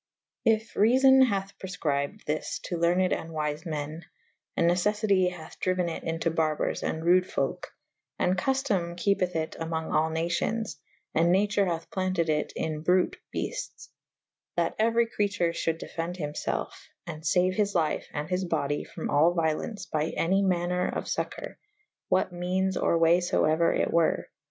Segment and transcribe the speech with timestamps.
[0.45, 5.59] If reafon hath prefcrybed this to lerned and wyfe me« / and necef fity hathe
[5.59, 11.67] dryuen it into barbours and rude folke /& cuftome kepeth it among all nacions/and nature
[11.67, 17.21] hathe planted it in bruyte beltes' / that euery creature fhulde defe^de hym felfe and
[17.23, 22.07] faue his lyfe and his body from all violence by any maner of focour /
[22.09, 24.25] what meanes or way fo euer it were.